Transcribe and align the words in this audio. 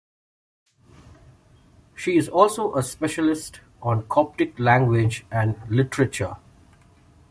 She 1.93 2.17
is 2.17 2.27
also 2.27 2.73
a 2.75 2.81
specialist 2.81 3.59
on 3.83 4.07
Coptic 4.07 4.57
language 4.57 5.27
and 5.29 5.55
literature. 5.69 6.37